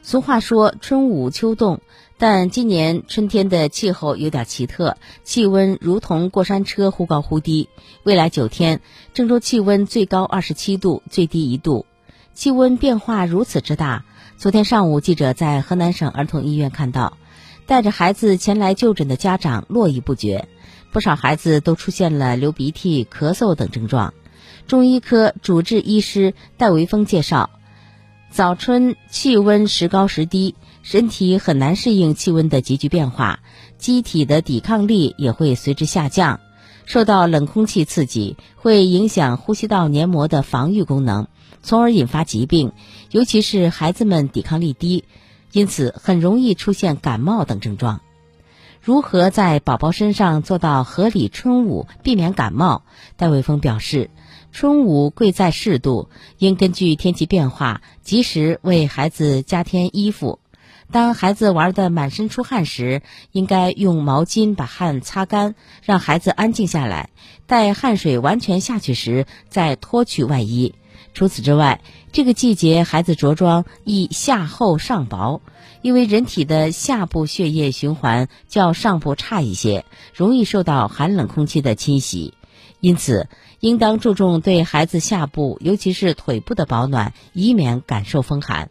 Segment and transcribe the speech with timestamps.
[0.00, 1.80] 俗话说春捂秋冻，
[2.16, 7.68] 但今年春天的气候有点奇特，气温如同过山车，忽高忽低。
[8.04, 8.80] 未来九天，
[9.12, 11.84] 郑州气温最高二十七度，最低一度，
[12.32, 14.04] 气温变化如此之大。
[14.38, 17.18] 昨天上午，记者在河南省儿童医院看到，
[17.66, 20.48] 带着孩子前来就诊的家长络绎不绝，
[20.90, 24.14] 不少孩子都出现了流鼻涕、咳嗽等症状。
[24.66, 27.50] 中医科主治医师戴维峰介绍。
[28.30, 33.40] 早春气温时高时低，身体很难适应气温的急剧变化，
[33.78, 36.40] 机体的抵抗力也会随之下降。
[36.84, 41.26] 受到冷空气刺激，会影响呼吸道黏膜的防御功能，
[41.62, 42.72] 从而引发疾病。
[43.10, 45.04] 尤其是孩子们抵抗力低，
[45.52, 48.00] 因此很容易出现感冒等症状。
[48.80, 52.82] 如何在宝宝身上做到合理春捂，避免感冒？
[53.16, 54.10] 戴伟峰表示。
[54.50, 60.40] 春捂贵在适度，应根据天气变化及时为孩子加添衣服。
[60.90, 67.10] 当孩子玩得满身出汗时，应该用毛巾把汗擦干，让孩子安静下来。
[67.46, 70.74] 待汗水完全下去时，再脱去外衣。
[71.14, 71.80] 除此之外，
[72.12, 75.40] 这个季节孩子着装宜下厚上薄，
[75.82, 82.34] 因为人体的下部血液循环较上部差一些，容易受到寒冷空气的侵袭。
[82.80, 88.70] 因此，应当注重对孩子下部，尤其是腿部的保暖，以免感受风寒。